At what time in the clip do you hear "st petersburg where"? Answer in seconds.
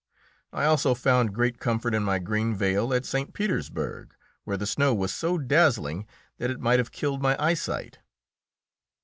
3.05-4.57